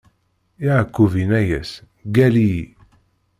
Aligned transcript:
Yeɛqub 0.63 1.13
inna-as: 1.21 1.71
Gall-iyi! 2.15 2.63